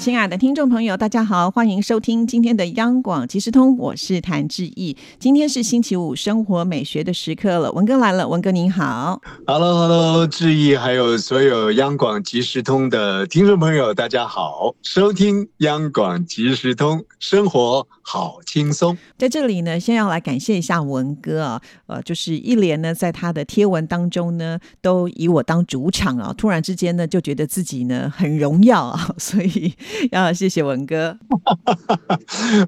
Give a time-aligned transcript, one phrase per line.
[0.00, 4.96] 亲爱的听众朋友，大家好，欢迎收听今天的央广即时通，我是谭志毅。
[5.18, 7.70] 今天是星期五，生活美学的时刻了。
[7.72, 18.96] 文哥来了，文哥您好，Hello，Hello，志毅，还有所有央广即时通的听众朋友，大家好，收听央广即时通，生活好轻松。
[19.18, 29.74] 在这里呢，先要来感谢一下文哥啊，呃，就是一连呢，在他的贴文当中呢，都以我当主场啊，突然之间呢，就觉得自己呢很荣耀啊， 所以。
[30.12, 31.16] 要谢谢文哥，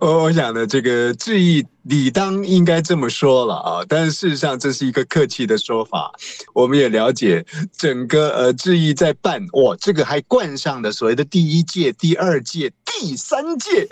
[0.00, 6.12] 我 我想呢，这个致意理当应该这么说了啊，但是事实上这是一个客气的说法。
[6.52, 7.44] 我们也了解
[7.76, 13.86] 整个呃致意在办，哇，这个还冠上了所谓的第一届、第二届、第三届。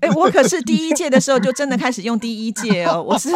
[0.00, 3.28] 哎，我可是第一届的时候就真的开始用第一届哦，我是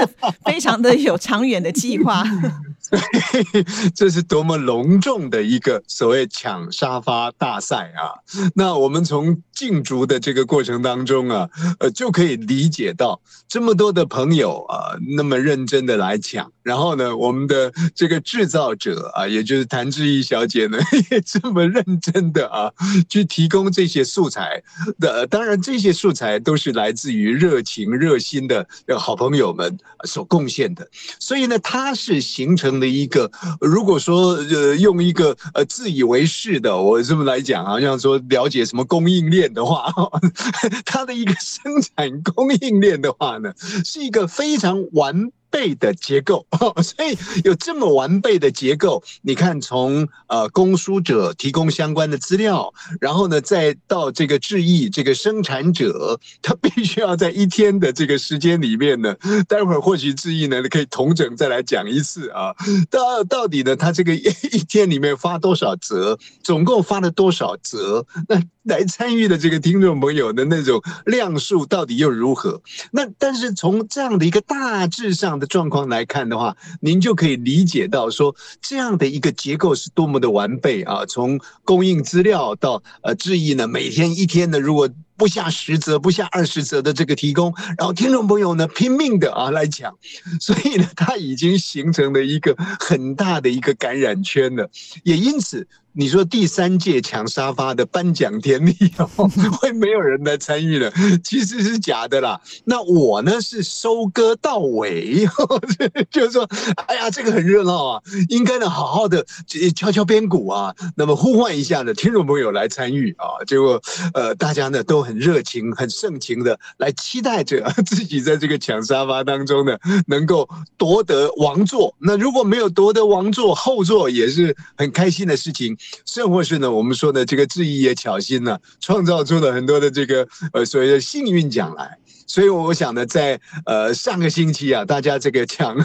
[0.45, 2.25] 非常的有长远的计划。
[3.95, 8.19] 这是多么隆重的一个所谓抢沙发大赛啊！
[8.55, 16.51] 那我们从竞逐的这个过程当中啊，呃，就可以理解到这么多的朋友啊，那么认真的来抢。
[16.63, 20.79] 然后呢，我们的这个制造者啊，也就是谭志毅小姐呢，
[21.11, 22.73] 也这么认真的啊，
[23.09, 24.63] 去提供这些素材
[24.99, 25.27] 的。
[25.27, 28.67] 当然，这些素材都是来自于热情热心的
[28.99, 30.89] 好朋友们所贡献的。
[31.19, 32.80] 所以呢，它是形成。
[32.81, 39.93] 的一个，如果说呃用一个呃自以为是的，我这么来讲好，像说了解什么供应链的话，
[40.87, 43.53] 它的一个生产供应链的话呢，
[43.85, 45.31] 是一个非常完。
[45.51, 46.47] 备的结构，
[46.83, 49.03] 所以有这么完备的结构。
[49.23, 59.15] 你看，从呃供书者提供相关的资料，然后呢，再到这个制意这个生产者，他必须要在一天的这个时间里面呢。
[59.49, 62.55] 待会儿或许制意呢可以同整再来讲一次啊。
[62.89, 64.15] 到到底呢，他这个
[64.53, 68.07] 一天里面发多少折，总共发了多少折？
[68.29, 72.61] 那 来参与的这个听众朋友的那种量数到底又如何？
[72.93, 75.31] 那但是从这样的一个大致上。
[75.41, 81.07] 的状况来看的话，您就可以理解到说，这样的一个结构是多么的完备啊！
[81.07, 89.95] 从供应资料到呃，质疑呢，每天一天呢，如果不下十则、不下二十则的这个提供，然后听众朋友呢拼命的啊来讲，
[90.41, 94.71] 所以呢，它已经形成了一个很大的一个感染圈了，
[95.05, 95.69] 也因此。
[95.93, 99.29] 你说第三届抢沙发的颁奖典礼哦，
[99.59, 100.89] 会没有人来参与了？
[101.25, 102.41] 其实是假的啦。
[102.65, 105.27] 那我呢是收割到尾，
[106.09, 106.49] 就是说，
[106.87, 109.27] 哎呀，这个很热闹啊，应该呢好好的
[109.75, 113.43] 敲敲边鼓啊，那么呼唤一下呢听众朋友来参与啊。
[113.45, 113.83] 结果
[114.15, 119.77] 呃，大家呢都很很热情、很盛情的来期待着自己在这个抢沙发当中呢
[120.07, 120.49] 能够
[120.79, 121.93] 夺得王座。
[121.99, 125.77] 那如果没有夺得王座，后座也是很开心的事情。
[126.07, 131.99] 甚或是呢，我们说的这个质疑也巧心呢，创造出了很多的这个呃所谓的幸运奖来。
[132.27, 135.77] 所以我想呢，在呃上个星期啊，大家这个抢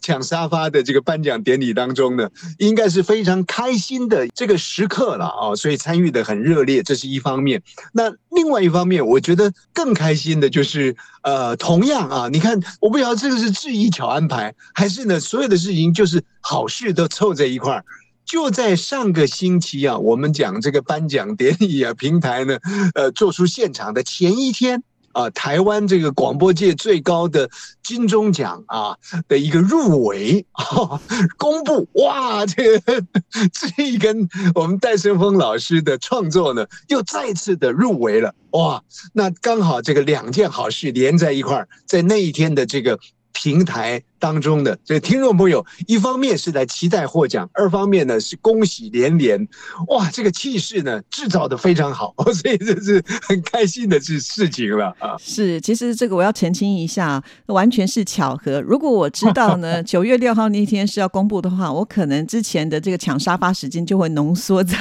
[0.00, 2.28] 抢沙发的这个颁奖典礼当中呢，
[2.58, 5.54] 应该是非常开心的这个时刻了啊。
[5.54, 7.62] 所以参与的很热烈，这是一方面。
[7.92, 17.84] 那另外一方面，我觉得更开心的就是呃，同样啊，你看，我不晓得这个是质疑巧安排，还是呢所有的事情就是好事都凑在一块儿。
[18.24, 22.56] 就在上个星期啊，我们讲这个颁奖典礼啊，平台呢，
[22.94, 27.48] 呃，做出现场的前一天啊，台湾这个广播界最高的
[27.82, 28.96] 金钟奖啊
[29.28, 31.00] 的一个入围啊
[31.36, 33.04] 公布，哇，这个
[33.52, 42.98] 这一跟我们戴胜峰老师的创作呢，又再次的入围了，哇，那刚好这个两件好事连在一块儿，在那一天的这个
[43.32, 44.02] 平台。
[44.22, 49.48] 当中的这听众朋友，一方面是在期待获奖，二方面呢是恭喜连连，
[49.88, 55.16] 哇，这个气势呢制造的非常好， 所以这是很开心的事事情了啊。
[55.18, 58.60] 是，其实这个我要澄清一下，完全是巧合。
[58.60, 64.78] 如果我知道呢， 九月六号那天是要公布的话，我可能之前的这个抢沙发时间就会浓缩在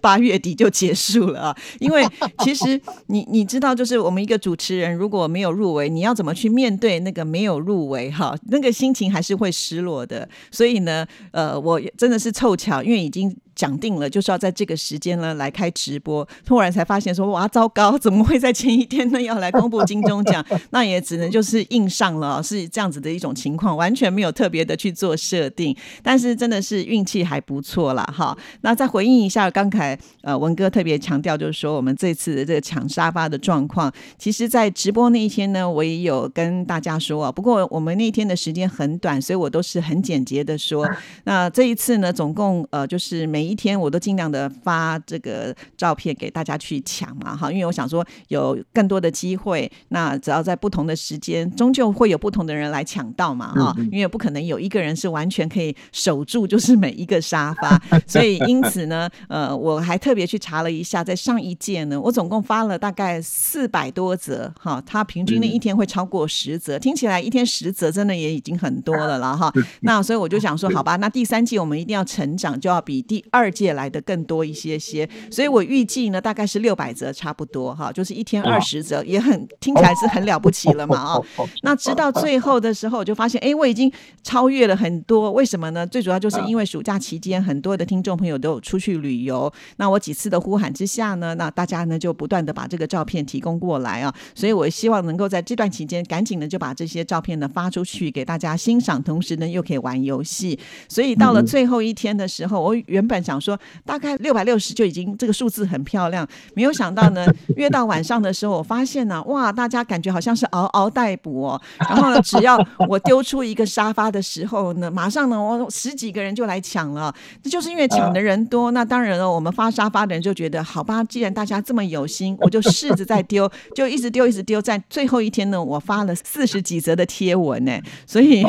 [0.00, 1.56] 八月底就结束了啊。
[1.80, 2.06] 因为
[2.44, 8.67] 其实你你知道，就是我们一个主持人如果没有入围，你要怎么去面对那个没有入围哈那个。
[8.70, 13.36] 心情还是会失落的，所以呢，呃，我真的是凑巧，因为已经。
[13.58, 20.44] 讲定了就是要在这个时间呢来开直播，突然才发现说哇糟糕，怎么会在前一天呢要来公布金钟奖？
[20.70, 28.04] 那也只能就是硬上了，是这样子的一种情况，完全没有特别的去做设定，但是真的是运气还不错啦。
[28.16, 28.38] 哈。
[28.60, 40.88] 那再回应一下刚才呃文哥特别强调，就是说我们这次的这个抢沙发的状况，其实在直播那一天呢，我也有跟大家说啊，不过我们那一天的时间很短，所以我都是很简洁的说。
[41.24, 69.52] 那这一次呢，总共呃就是每一天我都尽量的发这个照片给大家去抢嘛，哈，因为我想说有更多的机会，那只要在不同的时间，终究会有不同的人来抢到嘛，哈，因为不可能有一个人是完全可以守住，就是每一个沙发， 所以因此呢，呃，我还特别去查了一下，在上一届呢，我总共发了大概四百多则，哈，它平均的一天会超过十则，听起来一天十则真的也已经很多了了哈，
[69.82, 81.20] 那所以我就想说，好吧，那第三季我们一定要成长，就要比第二届来的更多一些些，所以我预计呢，大概是六百则差不多哈，就是一天二十则，也很听起来是很了不起了嘛 啊，
[81.62, 83.92] 那直到最后的时候，我就发现，哎，我已经
[84.22, 85.86] 超越了很多，为什么呢？
[85.86, 100.58] 最主要就是因为暑假期间，很多的听众朋友都有出去旅游，那我几次的呼喊之下呢，那大家呢就不断的把这个照片提供过来啊，所以我希望能够在这段期间，赶紧的就把这些照片呢发出去给大家欣赏，同时呢又可以玩游戏，
[100.88, 107.26] 所以到了最后一天的时候，我原本想说大概六百六十就已经这个数字很漂亮，没有想到呢，
[107.56, 112.58] 越到晚上的时候，我发现呢，哇，大家感觉好像是嗷嗷待哺哦，然后呢，只要
[112.88, 128.42] 我丢出一个沙发的时候呢，马上呢，我十几个人就来抢了，这就是因为抢的人多，那当然了，我们发沙发的人就觉得好吧，既然大家这么有心，我就试着再丢，就一直丢，一直丢，在最后一天呢，我发了四十几则的贴文呢，所以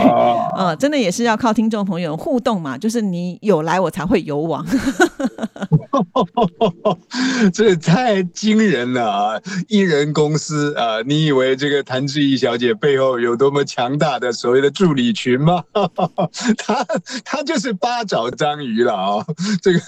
[0.55, 4.65] 呃，真的也是要靠听众朋友互动嘛，就是你有来，我才会有往。
[5.91, 6.97] 哈哈哈
[7.53, 9.41] 这也太惊人了啊！
[9.67, 15.63] 艺人公司啊，你以为这个谭志毅小姐背后有多么强大的所谓的助理群吗？
[16.57, 16.85] 她
[17.23, 19.25] 她就是八爪章鱼了啊！
[19.61, 19.79] 这个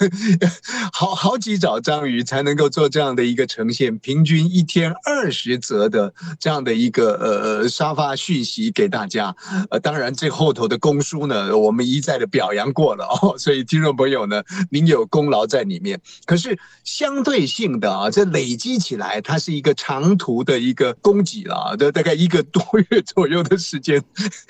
[0.92, 9.34] 好好几爪章鱼才能够做这样的一个呈现，平均一天二十则的这样的一个呃沙发讯息给大家。
[9.70, 16.00] 呃，当然这后头的公书呢，我们一再的表扬过了哦， 所以听众朋友呢，您有功劳在里面。
[16.24, 24.02] 可是相对性的啊，这累积起来，它是一个长途的一个供给了，这大概一个多月左右的时间。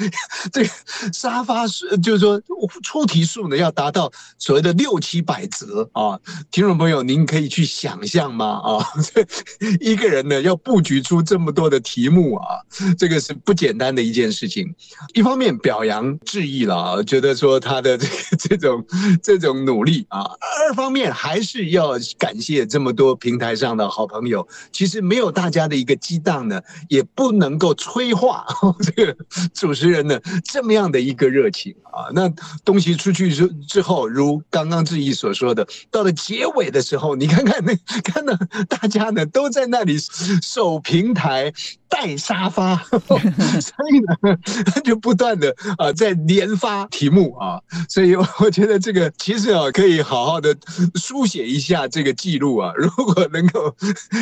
[0.52, 0.70] 这个
[1.12, 2.40] 沙发是就是说
[2.82, 6.19] 出题数呢，要达到所谓的六七百则啊。
[6.52, 8.60] 听众朋友，您可以去想象吗？
[8.62, 9.26] 啊，这
[9.84, 12.62] 一个人呢要布局出这么多的题目啊，
[12.96, 14.72] 这个是不简单的一件事情。
[15.14, 18.86] 一方面表扬致意了，觉得说他的这个这种
[19.22, 20.22] 这种努力啊，
[20.66, 24.46] 二方面还是要感谢这么多平台上的好朋友。
[24.72, 28.46] 其实没有大家的一个激荡呢，也不能够催化
[28.82, 29.16] 这个
[29.54, 32.10] 主持人呢这么样的一个热情啊。
[32.14, 32.28] 那
[32.64, 38.34] 东西出去之之后，如刚刚志毅所说的，到了结尾的时候，你看看那看到
[38.69, 39.96] 大家呢都在那里
[40.43, 41.52] 守平台。
[41.92, 50.56] 带沙发， 所以呢，他就不断的啊在连发题目啊，所以我觉得这个其实啊可以好好的
[50.94, 53.76] 书写一下这个记录啊， 如果能够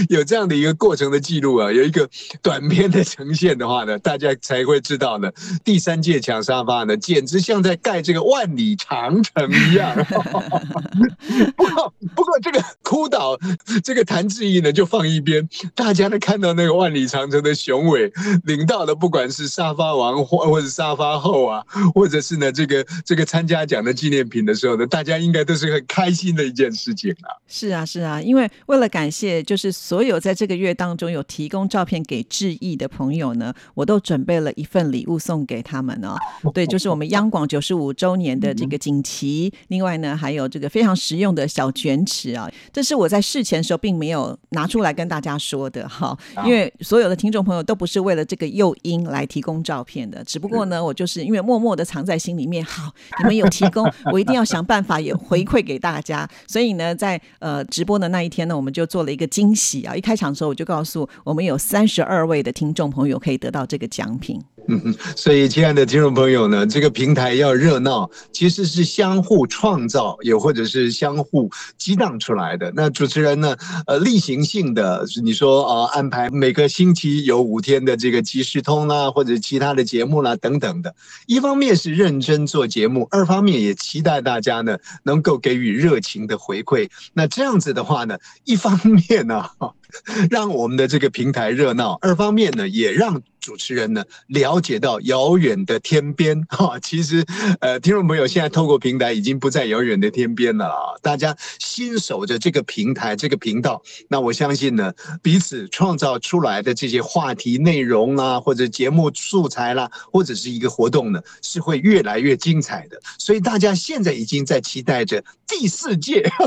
[0.08, 2.10] 有这样的一个过程的记录啊，有一个
[2.42, 5.30] 短片的呈现的话呢，大家才会知道呢，
[5.62, 9.94] 第三届抢沙发呢，简直像在盖这个万里长城一样。
[11.56, 13.38] 不过不过这个哭倒
[13.84, 17.59] 这个谭志毅呢就放一边，大家呢看到那个万里长城的。
[17.60, 18.10] 雄伟
[18.44, 21.64] 领到的，不管是沙发王或或者沙发后啊，
[21.94, 27.36] 或者是呢这个这个参加奖的纪念品的时候呢，大家应该都是很开心的一件事情啊。
[27.46, 36.16] 是啊，是啊，因为为了感谢，就是所有在这个月当中有提供照片给致意的朋友呢，我都准备了一份礼物送给他们哦。
[36.54, 47.40] 对，就是我们央广九十五周年的这个锦旗，另外呢还有这个非常实用的小卷尺啊，这是我在事前的时候并没有拿出来跟大家说的哈，因为所有的听众。
[47.40, 52.64] 朋友都不是为了这个诱因来提供照片的，只不过呢，我就是因为默默的藏在心里面。
[52.64, 56.28] 好，你们有提供， 我一定要想办法也回馈给大家。
[56.46, 59.94] 所以呢，在呃直播的那一天呢，我们就做了一个惊喜啊！
[59.96, 64.40] 一开场的时候，我就告诉我们有三十二位的听众朋友可以得到这个奖品。
[64.70, 72.72] 嗯， 所以亲爱的听众朋友呢，这个平台要热闹，其实是相互创造，也或者是相互激荡出来的。
[72.76, 73.56] 那主持人呢，
[73.88, 80.94] 呃，例行性的，你说啊，安排每个星期有五天的这个即时通啦，或者其他的节目啦等等的，
[81.26, 86.88] 一方面是认真做节目，二方面也期待大家呢能够给予热情的回馈。
[87.12, 89.44] 那这样子的话呢，一方面呢。
[90.30, 96.78] 让我们的这个平台热闹，二方面呢，也让主持人呢了解到遥远的天边 哈。
[96.80, 97.24] 其实，
[97.60, 100.94] 呃，听众朋友现在透过平台已经不在遥远的天边了啊。
[101.02, 104.92] 大家新守着这个平台这个频道，那我相信呢，
[105.22, 113.00] 彼此创造出来的这些话题内容啊，或者节目素材啦，或者是一个活动呢，是会越来越精彩的。
[113.18, 116.30] 所以大家现在已经在期待着第四届。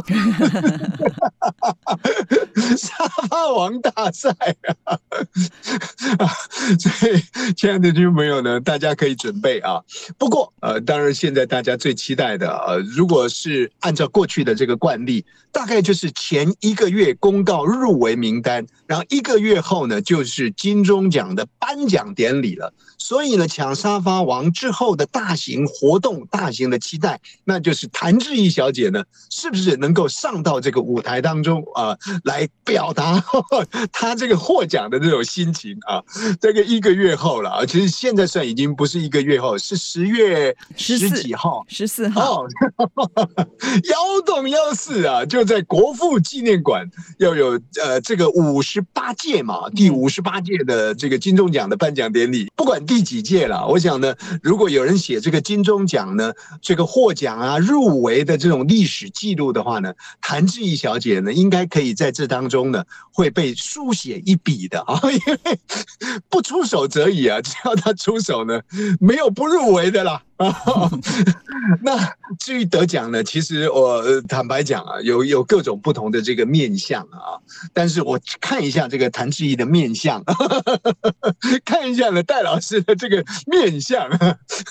[2.77, 4.29] 沙发王大赛
[4.85, 4.97] 啊！
[6.79, 9.81] 所以，亲爱的听众朋友呢，大家可以准备啊。
[10.17, 22.73] 不过，呃，当然，现在大家最期待的，呃，如果是按照过去的这个惯例，大概就是前一个月公告入围名单，然后一个月后呢，就是金钟奖的颁奖典礼了。
[22.97, 33.21] 所以呢，抢沙发王之后的大型活动、大型的期待，那就是谭志毅小姐呢，是不是能够上到这个舞台当中啊，来表达？
[33.91, 36.01] 她这个获奖的这种心情啊，
[36.39, 42.45] 这个一个月后了啊，其实现在算已经不是一个月后，是十月十几号，十四号，
[43.89, 56.31] 幺洞幺四啊，就在国父纪念馆要有呃这个五十八届嘛，第五十八届的这个金钟奖的颁奖典礼，不管第几届了，我想呢，如果有人写这个金钟奖呢，
[56.61, 62.83] 这个获奖啊入围的这种历史记录的话呢，谭志毅小姐呢，应该可以在这当中呢。
[63.15, 65.59] 会被书写一笔的啊，因为
[66.29, 68.61] 不出手则已啊，只要他出手呢，
[68.99, 70.21] 没有不入围的啦。
[71.81, 71.97] 那
[72.39, 77.39] 至于得奖呢，其实我坦白讲啊，有有各种不同的这个面相啊。
[77.73, 80.23] 但是我看一下这个谭志毅的面相，
[81.63, 84.09] 看一下呢戴老师的这个面相，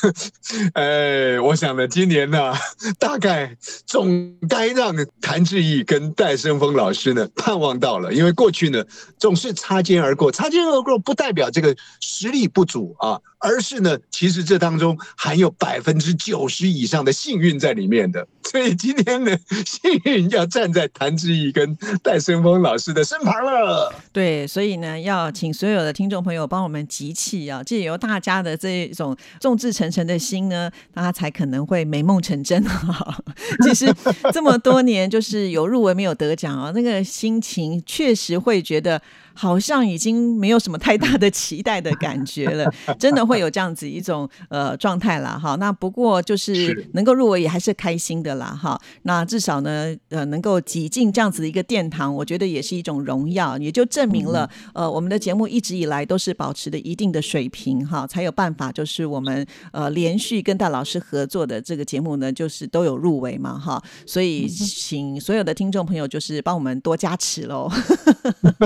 [0.75, 2.53] 哎，我想呢，今年呢，
[2.99, 8.85] 大概总该让谭志毅跟戴生峰老师呢盼望到了，因为过去呢
[9.19, 13.21] 总是擦肩而过，擦肩而过不代表这个实力不足啊。
[13.43, 18.27] 而是呢，其实这当中含有百分之九十以上的幸运在里面的。
[18.45, 23.95] 所以今天呢，幸运要站在谭志毅跟戴森峰老师的身旁了。
[24.13, 33.19] 对，所以呢，要请所有的听众朋友帮我们集气啊，借由大家的这种众志成城的心呢，大家才可能会美梦成真啊。
[33.65, 33.93] 其实
[34.33, 39.01] 这么多年，就是有入围没有得奖啊，那个心情确实会觉得。
[39.35, 45.57] 好像已经没有什么太大的期待的感觉了，真的会有这样子一种呃状态啦哈。
[45.57, 48.81] 那不过就是能够入围也还是开心的啦哈。
[49.05, 63.83] 那至少呢呃能够挤进这样子的一个殿堂，我觉得也是一种荣耀，也就证明了呃我们的节目一直以来都是保持的一定的水平哈，才有办法就是我们呃连续跟戴老师合作的这个节目呢，就是都有入围嘛哈。
[64.07, 67.71] 所以请所有的听众朋友就是帮我们多加持喽。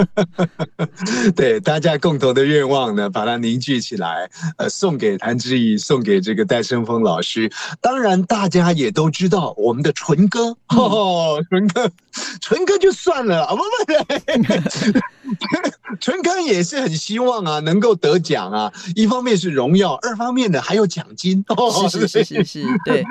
[1.36, 7.50] 对，大家共同的愿望呢，把它凝聚起来，呃， 送给谭志毅，送给这个戴胜峰老师。
[7.80, 10.56] 当然，大家也都知道我们的纯哥，
[11.48, 11.90] 纯哥，
[12.40, 15.00] 纯哥就算了啊，不不。
[16.00, 18.72] 纯哥也是很希望啊，能够得奖啊。
[18.94, 21.44] 一方面是荣耀，二方面呢还有奖金。
[21.88, 23.04] 是是是是是，对。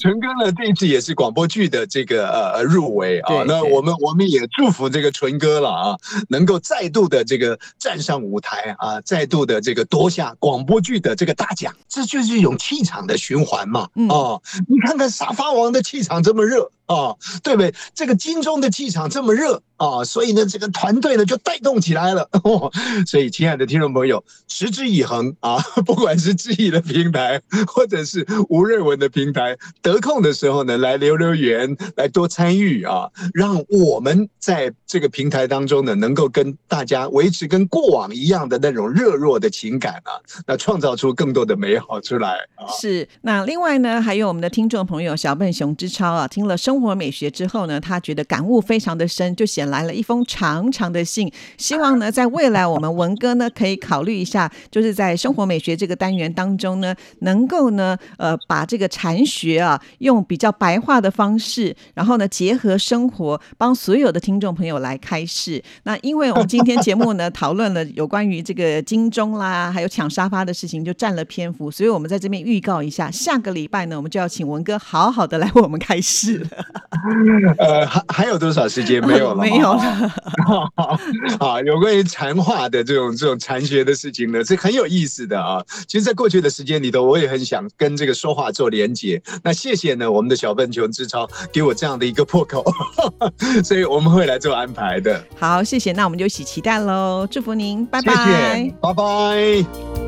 [0.00, 3.42] 纯哥呢这一次也是广播剧的这个呃入围啊。
[3.46, 5.96] 那我们我们也祝福这个纯哥了啊，
[6.28, 11.74] 能够再度的这个站上舞台啊，再度的这个夺下广播剧的这个大奖。
[11.88, 13.88] 这就是一种气场的循环嘛。
[14.08, 16.70] 哦，你看看沙发王的气场这么热。
[16.86, 17.74] 啊，对不对？
[17.94, 22.28] 这个金钟的气场这么热啊，所以呢，这个团队呢就带动起来了。
[22.44, 22.70] 哦
[23.06, 40.14] 所以，亲爱的听众朋友，持之以恒啊，不管是志毅的平台，或者是吴瑞文的平台，得空的时候呢，来留留言，来多参与啊，让我们在这个平台当中呢，能够跟大家维持跟过往一样的那种热络的情感啊，
[40.46, 42.38] 那创造出更多的美好出来。
[42.80, 46.75] 是，那另外呢，还有我们的听众朋友小笨熊之超啊，听了生。
[46.76, 65.64] 生活美学之后呢，他觉得感悟非常的深，就写来了一封长长的信，希望呢，在未来我们文哥呢可以考虑一下，就是在生活美学这个单元当中呢，能够呢，呃，把这个禅学啊，用比较白话的方式，然后呢，结合生活，帮所有的听众朋友来开示。
[65.84, 76.65] 那因为我们今天节目呢，讨论了有关于这个金钟啦，还有抢沙发的事情，就占了篇幅，所以我们在这边预告一下，下个礼拜呢，我们就要请文哥好好的来为我们开示了。
[77.58, 79.04] 呃，还还有多少时间？
[79.06, 79.80] 没有了，没有了。
[81.40, 85.62] 啊，有关于禅话的这种这种禅学的事情呢，是很有意思的啊。
[85.86, 89.20] 其实，在过去的时间里头，我也很想跟这个说话做连接。
[89.42, 92.64] 那谢谢呢，我们的小笨熊之超给我这样的一个破口，
[93.64, 95.22] 所以我们会来做安排的。
[95.38, 100.05] 好，谢谢，那我们就一起期待喽，祝福您，拜拜，拜拜。